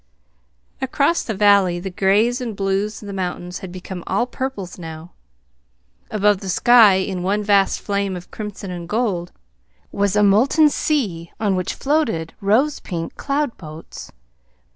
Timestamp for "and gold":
8.71-9.31